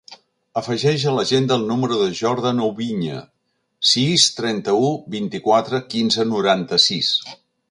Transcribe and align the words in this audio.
Afegeix 0.59 1.03
a 1.09 1.11
l'agenda 1.17 1.57
el 1.61 1.65
número 1.71 1.99
del 1.99 2.15
Jordan 2.21 2.63
Oubiña: 2.69 3.19
sis, 3.93 4.27
trenta-u, 4.41 4.91
vint-i-quatre, 5.19 5.83
quinze, 5.97 6.31
noranta-sis. 6.37 7.17